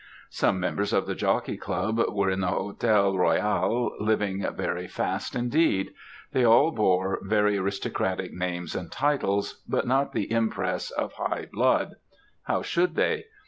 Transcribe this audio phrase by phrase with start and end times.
[0.31, 5.93] Some members of the Jockey Club were in the Hôtel Royal, living very fast indeed.
[6.31, 11.97] They all bore very aristocratic names and titles, but not the impress of high blood.
[12.45, 13.25] How should they?